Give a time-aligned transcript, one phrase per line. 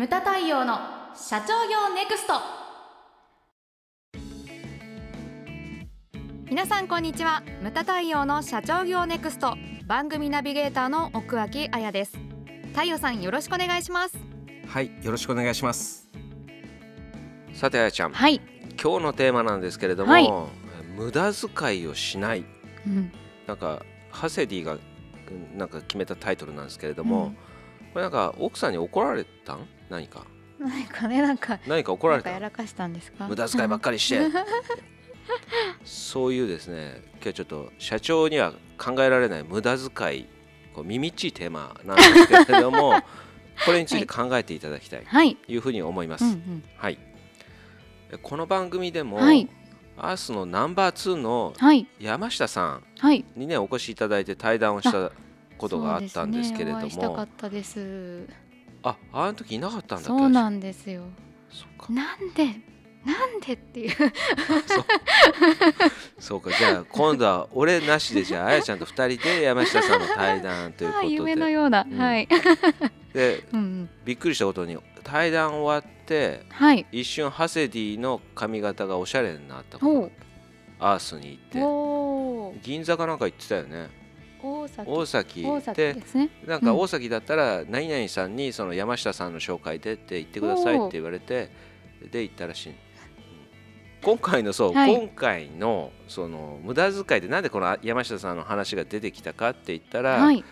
[0.00, 0.78] ムタ太陽の
[1.14, 2.32] 社長業ネクスト。
[6.48, 7.42] 皆さんこんにちは。
[7.60, 9.58] ムタ太陽の社長業ネクスト。
[9.86, 12.16] 番組ナビゲーターの奥脇彩です。
[12.72, 14.16] 太陽さんよろしくお願いします。
[14.68, 16.08] はいよろしくお願いします。
[17.52, 18.40] さてあやちゃん、はい、
[18.82, 20.32] 今日のテーマなんですけれども、はい。
[20.96, 22.46] 無駄遣いをしない。
[22.86, 23.12] うん、
[23.46, 24.78] なんかハセディがう
[25.34, 27.34] んなんか決めたタイトルなんですけれども、うん。
[27.92, 29.68] これなんか奥さんに怒られたん？
[29.90, 30.24] 何か？
[30.58, 32.30] 何かねなんか何か怒られた？
[32.30, 33.26] やらかしたんですか？
[33.28, 34.20] 無駄遣いばっかりして。
[35.84, 40.26] そういうですね今日ちょっと社長には考えられない無駄遣い
[40.74, 43.00] こう耳っちいテーマなんですけれども
[43.64, 46.98] これについて考えていただきたいはい、というふうに思います、うんうん、はい。
[48.10, 49.48] えこの番組でも、はい。
[49.96, 51.86] アースのナンバー2のはい。
[52.00, 53.24] 山下さんはい。
[53.36, 55.12] にねお越しいただいて対談をした
[55.58, 58.26] ことがあったんですけれどそうですね、
[58.82, 61.04] ああの時いなかったんだそうなんですよ。
[61.88, 62.44] なんで
[63.04, 63.96] なんでっていう。
[66.18, 66.50] そうか。
[66.52, 71.98] じゃあ今度は俺なしでじゃああやちゃんと2人で山下さんの対談ということあ夢のでような、うん。
[71.98, 72.28] はい、
[73.12, 76.86] でうんうん、びっくりしたことに対談終わってはい。
[76.92, 80.10] 一瞬ハセディの髪型がおしゃれになったこと
[80.78, 82.60] アースに行って。
[82.62, 83.88] 銀座かなんか行ってたよね
[84.42, 84.90] 大崎。
[84.90, 85.44] 大崎。
[85.44, 86.30] 大崎でですね。
[86.46, 91.50] なんか大崎だったら何々さんにその山下さんの紹介でって言ってくださいって言われて
[92.10, 92.68] で行ったらしい。
[92.70, 92.76] うん。
[94.02, 94.94] 今回のそう、はい。
[94.94, 100.44] 今回のその無駄遣いでなんでこの山下さんの話が出てきたかって言ったら、はい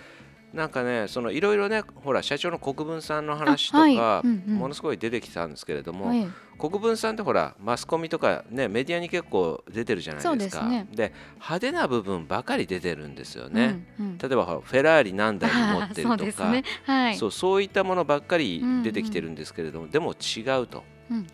[0.53, 4.27] なんかねそのいろいろねほら社長の国分さんの話とか、あはい。
[4.27, 4.55] うんうん。
[4.57, 6.27] ものすごい出てきたんですけれども、はい。
[6.59, 10.63] 国分さんってほらマスコミとかねメディアに結構出てるじゃないですか。
[10.63, 14.19] そうで派手な部分ばかり出てるんですよね、うんうん。
[14.19, 16.17] 例えばフェラーリ何台も持ってるとか。
[16.25, 16.65] ですね。
[16.85, 17.17] はい。
[17.17, 21.27] そうそういったものばっかり出てきてるんですけれども、でも違うと、うん。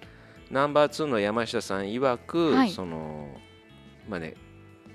[0.50, 2.70] ナンバー2の山下さん曰く、はい。
[2.70, 3.28] その
[4.08, 4.34] まあね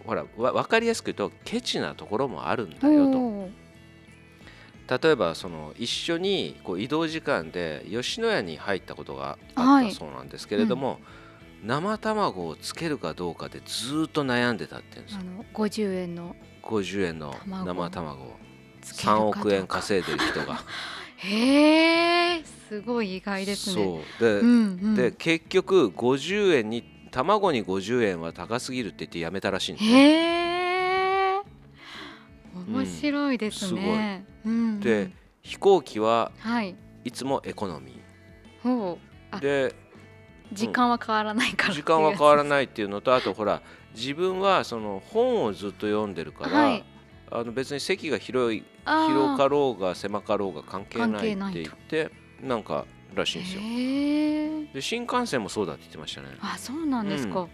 [0.05, 3.49] ほらわ分かりやすく言うとケチなところもあるんだよと
[4.89, 10.99] 例えばその一緒にこう移動時間で吉野家に入ったことがあはいったそうなんですけれども、
[11.63, 15.21] 生卵をつけるかどうかでずーっと悩んでたって言うんですよ。
[15.21, 16.35] あの50円の。
[16.63, 17.65] 50円の卵。
[17.65, 18.35] 生卵を。
[18.81, 19.39] つけるか3どうか。
[19.41, 20.59] 億円稼いでる人が。
[21.17, 23.83] へえすごい意外ですね。
[23.83, 24.23] そう。
[24.23, 24.51] で,、うんう
[24.91, 29.91] ん、で結局50円に卵に50円は高すぎるって言ってやめたらしいんですね。
[29.91, 30.48] へえ
[32.71, 34.79] 面白いですね、うんうん。
[34.79, 36.75] で飛行機ははい。
[37.03, 37.99] いつもエコノミ
[38.61, 39.05] ほう。
[39.31, 39.75] あーで
[40.51, 43.61] 時間は変わらないから時間は変わらいないっていうのとあとほら
[43.95, 46.83] 自分はその本をずっと読んでるから、はい。
[47.31, 53.61] あの別に席が広い広かろうが狭かろうが関係ないって言ってなんからしいんですよ。
[54.73, 56.29] で新幹線もそうだって言ってましたね。
[56.41, 57.47] あそうなんですか、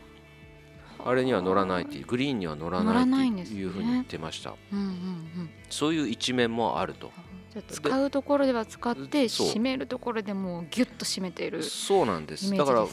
[1.05, 5.49] あれには乗らないっていうグリーンには乗らなないっていうふうに言ってました、うんうんうん。
[5.69, 7.11] そういう一面もあると。
[7.53, 12.51] じゃあ使うところでは使って締めるところでもうギュッと締めているそうなんです。
[12.55, 12.87] だから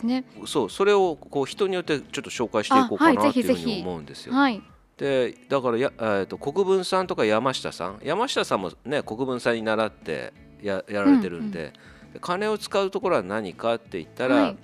[0.47, 4.35] そうそれをこう人によってちょっと紹介していこうかあはいなっていうふうに思うんですよ。
[4.35, 4.63] はい。
[4.99, 8.01] でだからや、えー、と国分さんとか山下さん。
[8.05, 11.73] 山下さんもね国分さんに習ってややられてるんで,、
[12.13, 14.57] で金を使うところは何かって言ったら、はい。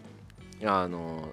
[0.66, 1.32] あの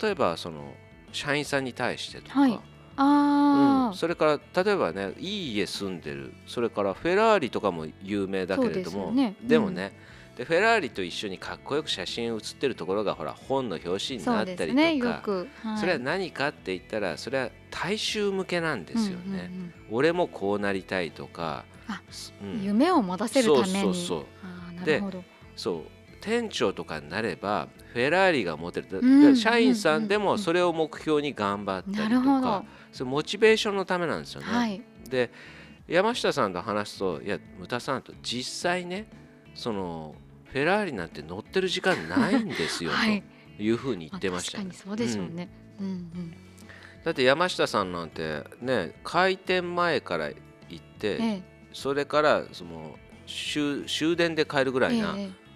[0.00, 0.74] 例えばその
[1.12, 2.60] 社員さんに対してとか、はい。
[3.00, 6.32] あうん、それから例えばねいい家住んでる。
[6.46, 9.06] それからフェラーリとかも有名だけれども。
[9.06, 9.36] そうですよね。
[9.42, 9.92] でもね、
[10.36, 14.74] でフェラーリと一緒にかっこよく写真写ってるところがほら本の表紙あになったりとか。
[14.74, 15.78] ねよく、はい。
[15.78, 21.64] それは何かって言ったらそれは大衆向けなんですよね、うんうんうん俺もこうなりたいとか。
[21.88, 22.02] あ
[22.42, 22.62] うん。
[22.62, 23.66] 夢を持たせるために。
[23.66, 24.26] そうそうそ
[24.82, 24.84] う。
[24.84, 25.24] でるほど。
[25.56, 34.82] そう店長とかになればフェラーリが持てる、うんで社員さんでもそれを目標に頑張ったりとかそれモチベーションのためなんですよね、はい。
[35.08, 35.30] で
[35.86, 39.08] 山下さんと話すといや牟田さんと実際ね
[39.54, 40.14] その
[40.44, 43.22] フェラーリなんて乗ってる時間ないんですよ、 はい。
[43.56, 44.58] というふうに言ってました。
[44.58, 45.48] ねあ確かにそうでしょうね、
[45.80, 45.86] うん。
[45.86, 46.34] うん
[47.04, 50.34] だって山下さんなんてね開店前から行
[50.76, 55.47] って、えそれからその終終電で帰るぐらえいな、ええ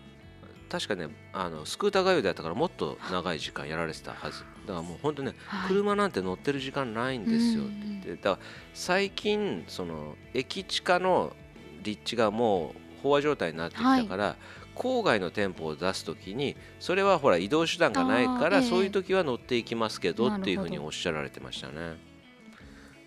[0.73, 4.43] 確かねあのスクーター通いだったからもっと長い時間やられてたはず。
[4.67, 5.69] だからもう本当ね、はい。
[5.69, 7.73] 車なんて乗ってる時間ないんですよって。
[7.85, 8.39] 言ってだから
[8.73, 11.37] 最近その駅地下の
[11.83, 14.37] 立地がもう飽和状態になってきたから、
[14.75, 18.63] 郊外の店舗を出す時にそれはほら移動手段がないから、ええ。
[18.63, 21.99] そういう時は乗っていきますけどっていうふうにおっしゃられてましたね。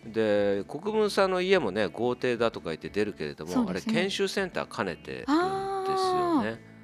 [0.06, 6.75] で国分さんの家もね豪邸だとか言って出るけれども、あれ研修センター兼ねてるんですよね。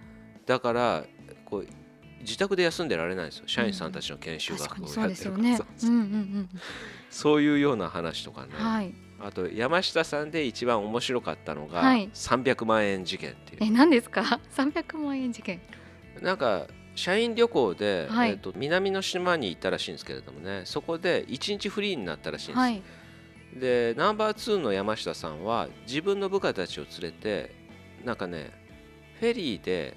[0.51, 1.05] だから
[1.45, 1.67] こう
[2.19, 3.45] 自宅で休んでられないんですよ。
[3.47, 6.05] 社員さんたちの研修学校をやってるから、そう うんうんう
[6.39, 6.49] ん
[7.09, 8.93] そういうような話とかね、はい。
[9.21, 12.09] あと山下さんで一番面白かったのが、はい。
[12.13, 13.63] 300万円事件っていう。
[13.63, 14.21] え何ですか？
[14.53, 15.61] 300万円事件。
[16.21, 18.31] なんか社員旅行で、はい。
[18.31, 20.63] えー、と南の島に行ったらしいんですけれどもね。
[20.65, 22.83] そこで1日フリーになったらしいんです、はい。
[23.55, 27.55] でナンバー2の山下さんは自分の部下たちを連れて
[28.03, 28.51] なんかね
[29.19, 29.95] フェリーで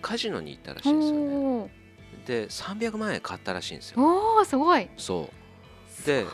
[0.00, 1.80] カジノに行ったらしいんですよね。
[2.26, 4.02] で300万円買ったらしいんですよ。
[4.02, 4.88] おーすごい。
[4.96, 5.30] そ
[6.02, 6.06] う。
[6.06, 6.24] で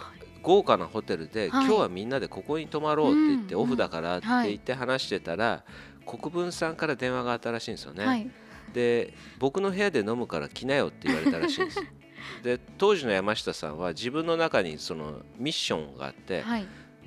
[0.42, 1.66] 豪華なホテルで、はい。
[1.66, 3.60] 今日はみんなでここに泊まろうって言って、うん。
[3.62, 5.64] オフだからってはい言って話してたら、
[6.06, 8.30] 国分さんから電話があったらしいんですよね、はい。
[8.72, 11.82] で僕の部屋で飲むから来なよって言われたらしいんです。
[12.42, 16.66] で当時の山下さんは自分の中にそのミッションがあって、はい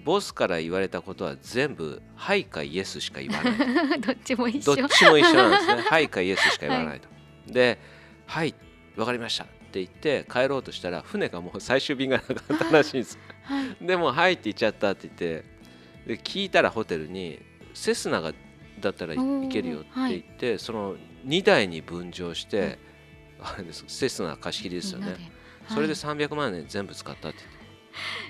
[0.09, 3.51] ボスから言われたことは全部「はい」か「イエス」しか言わな
[3.95, 4.01] い。
[4.01, 4.75] どっちも一緒。
[4.75, 7.07] どっちも一緒なんですね「はい」か「イエス」しか言わないと、
[7.45, 7.77] で
[8.25, 8.55] 「はい
[8.95, 13.19] わかりました」って言って帰ろうとしたら船がもう最終便がなかったらしいんです。
[13.43, 13.85] はい。
[13.85, 15.45] でも「はい」って言っちゃったって言って
[16.07, 17.39] で聞いたらホテルに
[17.75, 18.33] セスナが
[18.79, 20.95] だったら行けるよって言って、その
[21.27, 22.79] 2台に分乗して、
[23.39, 25.31] あれですセスナ貸し切りですよね。
[25.67, 27.37] それではい300万円全部使ったって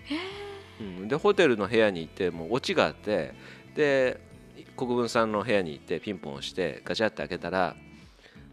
[0.09, 0.48] 言って、
[0.79, 3.33] うん、でホテルの部屋に行ってもうオチがあって
[3.75, 4.19] で
[4.77, 7.75] 国分さんの部屋に行ってピンポン押してガチャって開けたら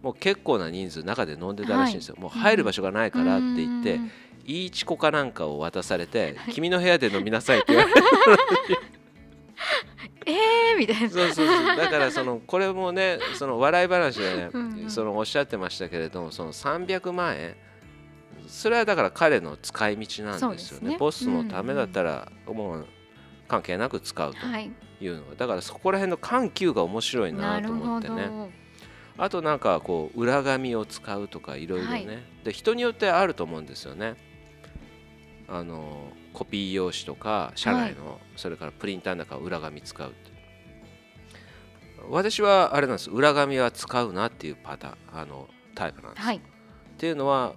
[0.03, 4.11] もう結構な人数中で飲んでたらしいんですよ、もう入る場所がないからって言って、うん
[4.47, 8.01] いいチコかなんかを渡されて、君の部屋で飲みなさいって言われて
[10.27, 11.11] えーみたいな。
[11.11, 11.77] そうそうそう。
[11.77, 17.57] だからそのこれもねその笑い話でねうんうんそのおっしゃってましたけれどもその300万円
[18.47, 20.91] それはだから彼の使い道なんですよね。
[20.91, 20.97] ね。
[20.99, 22.87] ボスのためだったらもう
[23.49, 24.71] 関係なく使うとはい。
[24.99, 28.51] いうのがだからそこら辺の緩急が面白いなと思ってね。
[29.19, 34.17] あとなんかこう裏紙を使うとかいろいろね、で人によってあると思うんですよね。
[35.49, 40.37] あのコピー用紙とか社内の、それからプリンターの中裏紙使うって。
[42.11, 43.11] 私はあれなんです。
[43.11, 46.37] 裏紙は使うなっていうパターンあのタイプなんです、はい。
[46.37, 46.41] っ
[46.99, 47.55] ていうのは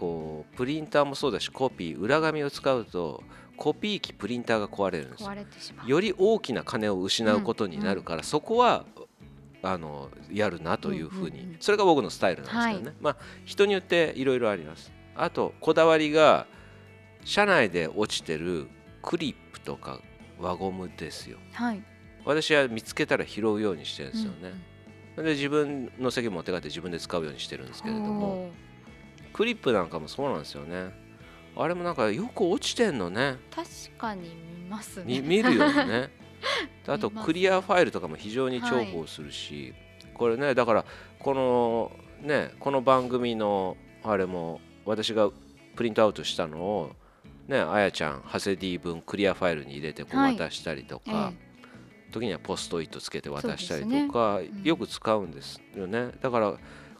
[0.00, 3.22] こうプリンターもそうだしコピー裏紙を使うと
[3.58, 6.00] コピー機プリンターが壊れるんですよ。
[6.00, 8.86] り大きな金を失うことになるから、そこは
[9.62, 14.90] あのやるなというふうに、うんうんうんそれが僕のスタイルなんですけどね、まあ人によっていろいろあります。
[15.14, 16.46] あとこだわりが
[17.26, 18.68] 車内で落ちてる
[19.02, 20.00] クリップとか
[20.38, 21.36] 輪ゴムですよ。
[21.52, 21.82] はい。
[22.24, 24.52] 私は見つけたら拾うようにしてるんですようんね、
[25.16, 28.50] で自分の席持って帰って自分で使うようにしてるんですけれども
[29.32, 30.92] クリップなんかもそうなんですよね。
[31.56, 33.36] あれもなんかよく落ちてんのね。
[33.54, 33.68] 確
[33.98, 34.30] かに
[34.62, 35.04] 見ますね。
[35.06, 36.10] み見るよね。
[36.86, 39.74] あとクリアファイルとかも非常に重宝するし、
[40.14, 40.84] これねだから
[41.18, 41.92] この
[42.22, 45.30] ねこの番組のあれも私が
[45.76, 46.92] プリントアウトしたのを
[47.48, 50.36] ねあやちゃんハセディ分クリアファイルに入れてこうはい。
[50.36, 51.50] 渡したりとえか、え
[52.10, 54.62] 時にはポストイットつけて渡したりとか、うん。
[54.62, 56.10] よく使うんですよね。
[56.20, 56.54] だから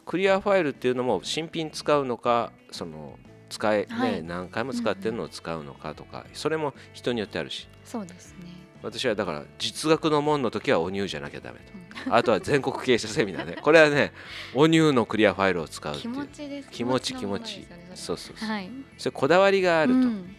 [0.05, 3.17] クリアファイルっていうのも新品使うのかその
[3.49, 4.23] 使え、ねはい。
[4.23, 7.67] 何回も使ってるのを使うのかとか、それも人によってあるし。
[7.83, 8.47] そうですね。
[8.81, 11.59] 私はだから実学の門の時はお乳じゃなきゃダメ
[12.05, 12.15] と。
[12.15, 13.57] あとは全国経営者セミナーね。
[13.61, 14.11] これはね
[14.55, 16.15] お乳のクリアファイルを使うって気いう。
[16.15, 16.69] 持ちです。
[16.71, 18.69] 気持ち気の持ちそうそうそう、はい。
[18.97, 20.35] それこだわりがあると、うん。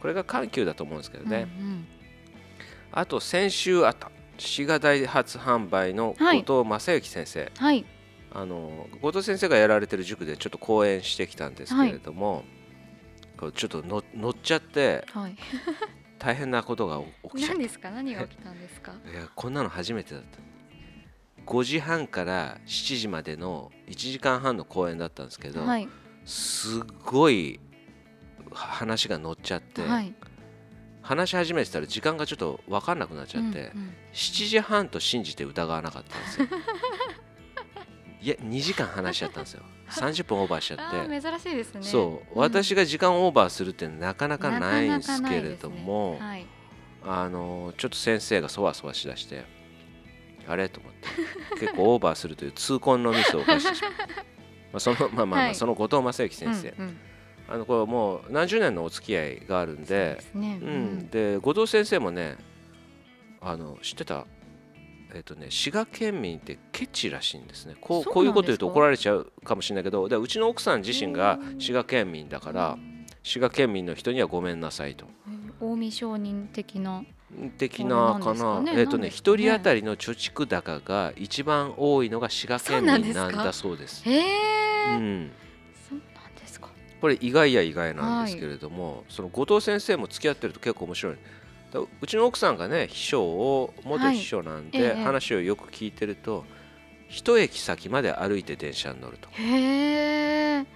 [0.00, 1.86] これが緩急だと思うんですけどね、うん
[2.92, 7.84] あと先週あった滋賀大発販売の後藤正幸先生、うんはい
[8.32, 12.44] あの後藤先生がやられてる塾でちょっと講演してきたんですけれども、
[13.36, 15.36] こうちょっとの乗っちゃってはい。
[16.18, 17.90] 大変なことが起きちゃっ何ですか？
[17.90, 18.92] 何が起きたんですか？
[18.92, 20.38] た いやこんなの初めてだった。
[21.46, 25.88] 5時半から7時までの1時間半の講演だったんですけど、はい。
[26.26, 27.58] すっごい
[28.52, 30.14] 話が乗っちゃって、はい。
[31.02, 33.94] 話し始めてたら時間がちょっと分かんなくなっちゃって、うんうん。
[34.12, 36.46] 7時半と信じて疑わなかったんですよ
[38.22, 39.62] いや2時間話しちゃったんですよ。
[39.90, 41.82] 30分オーバーしちゃあって、ー珍しいですね。
[41.82, 42.40] そう、ん。
[42.40, 46.46] 私が時間オーバーするってなかなかないんですけれども、なかなかない
[47.02, 49.44] あのちょっと先生がそわそわしだして
[50.46, 50.68] あれ？
[50.68, 51.08] と思って。
[51.60, 53.92] 結構オーバーするという痛恨のミスを犯してしまう。
[54.72, 55.54] まあそのまあまあまあ、はい。
[55.54, 56.96] その後藤正幸はい先生、うんうん。
[57.48, 60.58] あのこれもう何十年のお付き合いがあるんでね。
[60.62, 62.36] うん、で後藤先生もね
[63.40, 64.26] あの知ってた？
[65.14, 67.74] えっ、とね滋賀県民ってケチらしいんですね。
[67.80, 72.78] こうこういうこと言うと怒られちゃうかもしれないけどでうちの奥さん自身が滋賀県民だから
[73.22, 75.06] 滋賀県民の人にはごめんなさいと。
[75.60, 77.04] 近江商人的な
[77.58, 84.02] 的なかな、ね、えっ、ー、とね一、人当たりの貯蓄高が一番多いのが滋賀県民なんだそうです。
[84.06, 85.30] うん。
[85.88, 86.70] そうなんですか？
[87.00, 91.16] これ意外や意外なんですけれども、はい、その後藤先生も付き合ってると結構面白い。
[91.78, 96.44] うちの奥さんがね秘書を元秘書なんで、話をよく聞いてると、
[97.08, 99.28] 一駅先まで歩いて電車に乗ると。
[99.32, 100.66] へえ。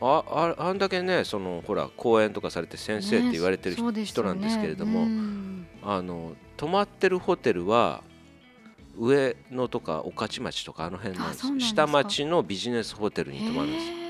[0.00, 0.24] あ
[0.58, 5.06] ああんだけねそのほら講演とかされて先生って言われてる人,、人なんですけれども、
[5.82, 8.02] あの泊まってるホテルは
[8.98, 14.02] 上野とか御徒町とかあの辺なんです下町のビジネスホテルに泊まるんです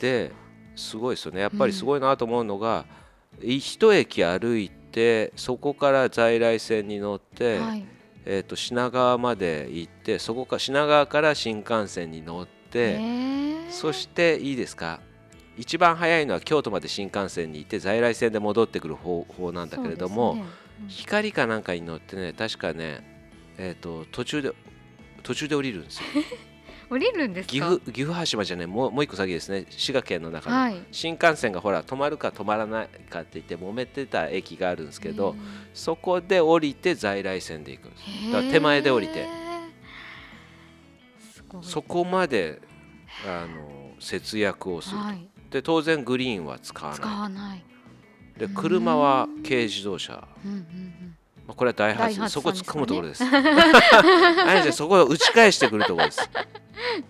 [0.00, 0.32] で
[0.74, 1.40] すごいですよね。
[1.40, 2.84] やっぱりすごいなと思うのが、うん、
[3.42, 7.84] 一駅歩いてそこから在来線に乗って、はい、
[8.24, 12.56] えー、と品川まで行ってそこか品川から新幹線に乗って。
[13.70, 15.00] そしていいですか？
[15.56, 20.44] 一番早いのは京都まで新幹線に行って在来線で戻ってくる方法なんだけれども、ね
[20.82, 23.02] うん、光かなんかに乗ってね確かね、
[23.56, 24.52] えーと、途中で
[25.22, 26.02] 途中で降りるんですよ。
[26.88, 29.66] 降りるんです岐阜岐阜羽島じゃねもうもう一個先ですね。
[29.70, 35.34] 滋賀県の中の、はい、新幹線がほら止まるか止まらないかって言って揉めてた駅があるんですけど
[35.74, 38.32] そこで降りて在来線で行くんです。
[38.32, 39.26] だから手前で降りて。
[41.62, 42.60] そこまで
[43.26, 47.64] あの節約をする、はい、で当然グリーンは使わない。
[48.36, 51.05] で車は軽自動車、うんうんうん
[51.46, 53.24] まあ、これはダイハツ、ね、そこ突っ込むところです。
[53.24, 56.28] あじゃそこを打ち返してくるところです。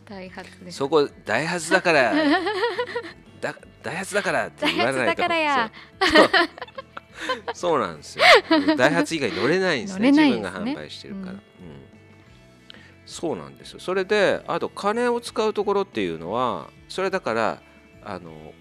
[0.08, 0.78] ダイハツです。
[0.78, 2.12] そこダイハツだから
[3.40, 5.22] だダイハツだからって言わないと
[7.54, 8.24] そうなんですよ。
[8.76, 11.40] ダイハツ以外乗れないんですね、ね、自分が販売してるから、うん。
[13.06, 13.80] そうなんですよ。
[13.80, 17.62] それであと金を使うところっていうのはそれだから
[18.04, 18.52] あの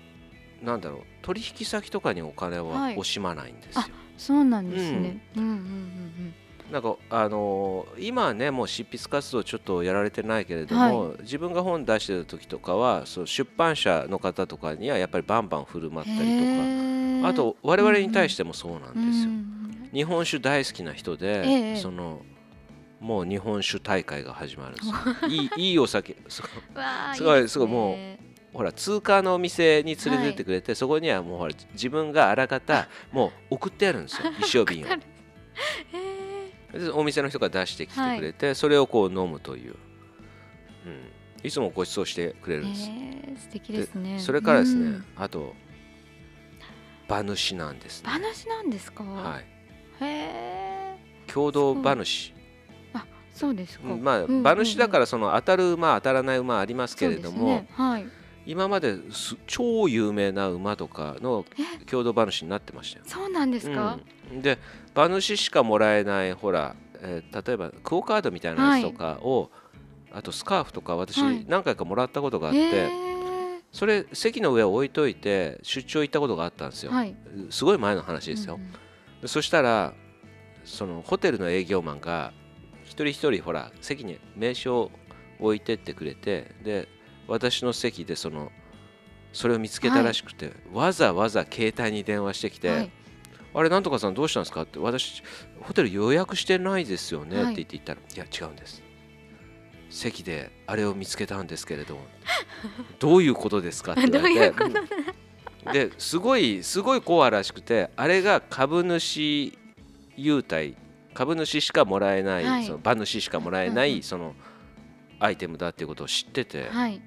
[0.62, 3.82] なんだろう取引先とかにお金は惜しまないんですよ。
[3.82, 6.34] はい、そうなんですね、うん、うんうんうん
[6.72, 16.86] なんかあのー、今はねもう執筆活動ちょっとやられてないけれども、はい、自分が本出してた時とかはそう出版社の方とかにはやっぱりバンバン振る舞ったりとか。
[17.24, 19.30] あと我々に対してもそうなんですよ。
[19.30, 19.36] うん
[19.84, 22.22] うん、日本酒大好きな人で、その
[23.00, 24.94] もう日本酒大会が始まるんですよ。
[25.30, 26.16] いいいいお酒。
[26.28, 26.44] す
[27.24, 27.98] ごいすごいもう
[28.56, 34.90] ほら通貨のお店に連れてってくれて、はい、そこにはもうほら自分があらかた もう送ってあるんですよ 一升瓶を。
[36.94, 39.76] お店の人が出してきてくれて、はい、それをこう飲むという、
[40.86, 42.86] うん、いつもご馳走してくれるんです。
[43.44, 44.20] 素敵ですね。
[44.20, 45.54] それからですね、うん、あと
[47.08, 49.04] 馬主なんです、ね、馬主なんですか？
[49.04, 49.42] はい。
[49.42, 49.46] へ
[50.02, 50.98] え
[51.28, 52.34] 共同馬主。
[53.34, 57.68] そうですか、まあ、馬主だからその当たる馬当たらない馬ありますけれども、ね。
[57.74, 58.06] はい、
[58.46, 58.98] 今まで
[59.48, 61.46] 超有名な馬とかの
[61.90, 63.06] 共同馬主になってましたよ。
[63.08, 64.00] そうなんですか、
[64.32, 64.60] うん、で
[64.94, 69.42] 馬主しかもらえないほら、えー、例えばクオ・カードみたいなやつとかを、
[70.12, 73.06] はい、あとスカーフとか私何回かもらったことがあって。
[73.72, 77.14] それ席の上を置いといて出張行ったことがあったんですよ、はい、
[77.50, 78.62] すごい前の話ですよ、うん
[79.22, 79.94] うん、そしたら
[80.64, 82.32] そのホテルの営業マンが
[82.86, 84.92] 一人一人ほら席に名刺を
[85.42, 86.88] 置いてってくれてで
[87.28, 88.52] 私の席でその
[89.34, 92.92] それを見つけたらしくて、はい、わざわざ携帯に電話してきて、はい、
[93.54, 95.24] あれなんとかさんどうしたんですかって私
[95.62, 98.82] ホテル予約してないですよね、って言って言ったらいや違うんです。
[99.90, 102.00] 席であれを見つけたんですけれど
[103.00, 104.56] どういうことですかって言われて。
[105.74, 109.58] ですごいすごいコアらしくてあれが株主
[110.16, 110.76] 優待
[111.16, 114.36] 株主しかもらえない、はい、その馬主しかもらえない、その
[115.18, 117.02] アイテムだっていうことを知ってて、はい、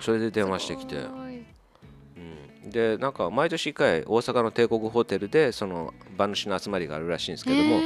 [0.00, 7.80] それで電話してきて、うん、でなんか毎年1回大阪の帝国ホテルでその馬主の集まりがあるらしいんですけども、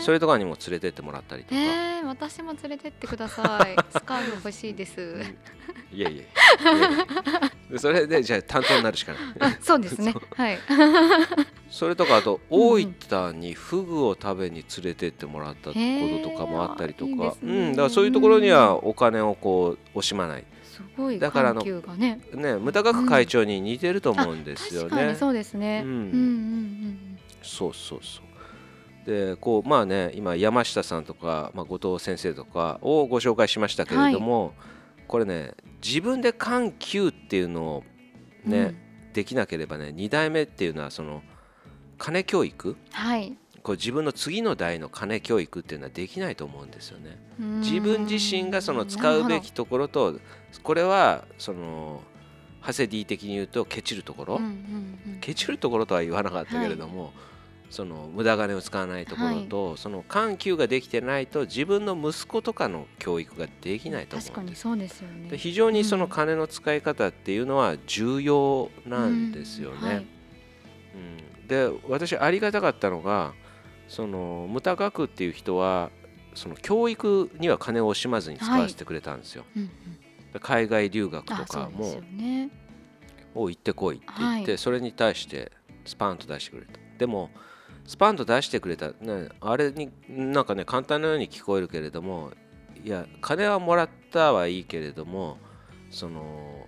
[0.00, 3.76] それとかにも連れてってもらったりとか、えー、私も連れてってください。
[3.92, 5.16] スカーフ欲しいです、
[5.92, 6.24] いやいや
[7.78, 9.58] それでじゃあ担当になるしかない。
[9.62, 10.14] そうですね。
[10.36, 10.58] はい。
[11.70, 15.76] それとかあと大分にフグを食べに連れてってもらったこ
[16.24, 17.70] ととかもあったりとか、ね、うん。
[17.72, 20.44] だからそういうところにはお金をこう惜しまない
[20.96, 22.20] すごいだからのね。
[22.34, 28.30] ね無駄額会長に似てると思うんですよね、うん、そうですね、うん、うんうんうんそうそうそう。
[29.06, 34.52] でこうまあね今山下さんとか、まあ、後藤先生とかをご紹介しましたけれども、はい。
[35.08, 37.84] これね自分で緩急っていうのを
[38.44, 41.22] ね、うん、できなければね2代目っていうのはその
[41.98, 47.18] 金教育、はい、こう自分の次の代の金教育っていうのはできないと思うんですよね。
[47.60, 50.18] 自分自身がその使うべきところと
[50.62, 52.02] これはその
[52.60, 54.50] ハセディ的に言うとケチるところ、うんうん
[55.14, 55.18] うん。
[55.20, 57.12] ケチるところとは言わなかったけれども、
[57.70, 64.28] その無駄金を使わないところと、その緩急ができてないと自分の息子とかの教育ができないと思うんです。
[64.32, 65.30] 確かにそうですよね。
[65.30, 69.76] で非常にその金の使い方っていうのは重要なんですよね。
[69.78, 69.86] うん。
[69.86, 69.96] はい。
[69.98, 71.46] うん。
[71.48, 73.32] で私ありがたかったのが
[73.90, 75.90] そのムタ学っていう人は
[76.34, 79.44] その教育には金を惜しまずに使わせてくれたんですよ。
[79.56, 79.68] うんうん。
[80.32, 82.50] で海外留学とかもね。
[83.34, 84.58] を行ってこいって言って、はい。
[84.58, 85.50] それに対して
[85.84, 86.78] スパンと出してくれた。
[86.98, 87.30] でも
[87.84, 92.30] スパンと出してくれた、ね、あれになんかね簡単なように聞こえるけれども
[92.84, 95.38] いや金はもらったはいいけれども
[95.90, 96.66] その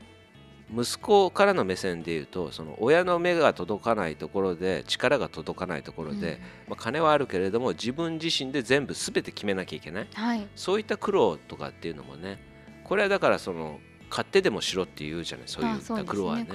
[0.75, 10.03] 息子からの目線で言うとその親の目が届かないところで力が届かないところで、まあ、金はあるけれども自分自身で全部全て決めなきゃいけない。
[10.05, 10.47] うんはい。
[10.57, 12.39] そういった苦労とかっていうのもね
[12.85, 16.47] これはだからその買ってでもしろって言うじゃないそういあった苦労はね。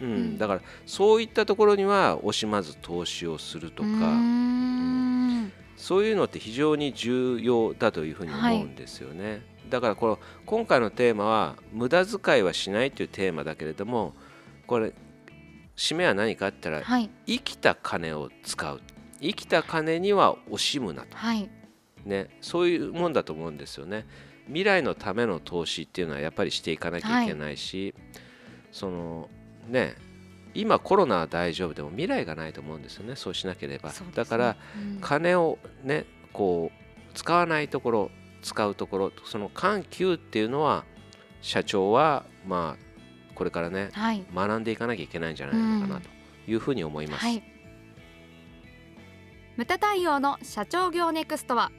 [0.00, 5.52] うん、だからそういったところには惜しまず投資をするとか、うーん。
[5.76, 9.42] そういうのって非常に重要だというふうに思うんですよね。
[9.70, 14.14] だからこの今回のテーマは無駄遣いはしないというテーマだけれども
[14.66, 14.92] これ
[15.76, 17.10] 締めは何かって言ったらはい。
[17.26, 18.80] 生きた金を使う。
[19.20, 21.16] 生きた金には惜しむなと。
[21.16, 21.48] はい。
[22.04, 24.06] ねそういうもんだと思うんですよね。
[24.46, 27.94] 未来のための投資っていうのはやっぱりしていかなきゃいけないし、
[28.70, 29.28] その
[29.68, 29.96] ね
[30.54, 33.16] 今コロナは大丈夫でも未来がないと思うんですよね。
[33.16, 33.96] そうしなければ、ね。
[34.14, 34.98] だからうん。
[35.00, 38.10] 金をねこう使わないところ
[38.44, 40.84] 使うところその緩急っていうのは
[41.40, 44.24] 社長はまあこれからねはい。
[44.32, 46.08] 学んでいかなきゃいけないんじゃないのかなと
[46.46, 47.24] いうふうに思います。
[47.24, 47.42] はい。
[49.56, 51.72] ムタ太陽の社長業ネクストは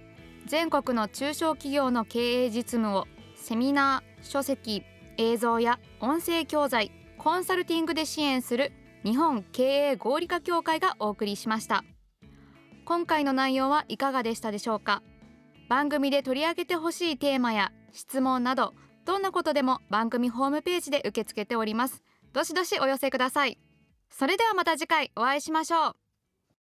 [0.47, 4.83] 全国の中小企業の経営実務をセミナー書籍
[5.17, 8.71] 映像や音声教材コンサルティングで支援する
[9.03, 11.83] 日本経営合理化協会がお送りしました。
[12.85, 15.01] 今回の内容はいかがでしたでしょうか？
[15.67, 18.73] 番組で取り上げてほしいテーマや質問など
[19.05, 22.01] どんなことでも番組ホームページで受け付けております。
[22.33, 23.57] どしどしお寄せください。
[24.09, 26.04] それではまた次回お会いしましょう。